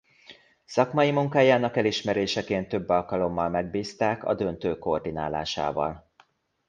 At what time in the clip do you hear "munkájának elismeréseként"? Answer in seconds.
1.11-2.67